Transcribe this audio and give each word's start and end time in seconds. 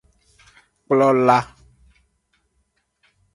Kplola. 0.85 1.37